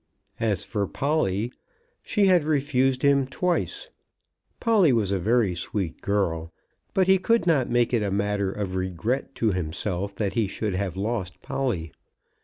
[0.39, 1.53] As for Polly,
[2.01, 3.91] she had refused him twice.
[4.59, 6.51] Polly was a very sweet girl,
[6.95, 10.97] but he could not make it matter of regret to himself that he should have
[10.97, 11.91] lost Polly.